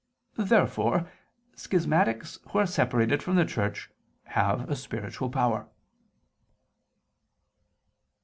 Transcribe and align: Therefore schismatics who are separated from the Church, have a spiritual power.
Therefore 0.39 1.11
schismatics 1.55 2.39
who 2.49 2.57
are 2.57 2.65
separated 2.65 3.21
from 3.21 3.35
the 3.35 3.45
Church, 3.45 3.91
have 4.23 4.67
a 4.67 4.75
spiritual 4.75 5.29
power. 5.29 5.67